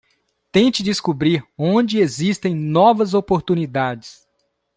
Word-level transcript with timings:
Tente 0.51 0.81
descobrir 0.81 1.45
onde 1.55 1.99
existem 1.99 2.55
novas 2.55 3.13
oportunidades 3.13 4.25